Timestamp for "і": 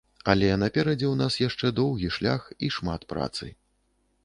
2.69-2.73